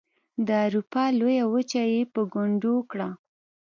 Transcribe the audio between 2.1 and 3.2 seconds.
په ګونډو کړه.